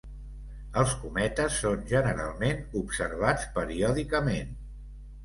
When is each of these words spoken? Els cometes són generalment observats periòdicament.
Els 0.83 0.93
cometes 1.01 1.57
són 1.65 1.83
generalment 1.91 2.63
observats 2.81 3.47
periòdicament. 3.59 4.57